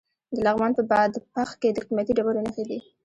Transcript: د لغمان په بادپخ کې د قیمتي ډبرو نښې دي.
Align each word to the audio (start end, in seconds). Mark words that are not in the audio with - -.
د 0.33 0.35
لغمان 0.47 0.71
په 0.77 0.83
بادپخ 0.91 1.49
کې 1.61 1.69
د 1.71 1.77
قیمتي 1.87 2.11
ډبرو 2.17 2.43
نښې 2.45 2.63
دي. 2.69 2.79